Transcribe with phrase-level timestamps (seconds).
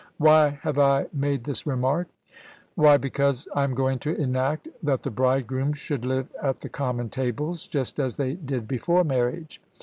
[0.17, 2.07] Why have I made this remark?
[2.73, 7.09] Why, because I am going to enact that the bridegrooms should live at the common
[7.09, 9.61] tables, just as they did before marriage.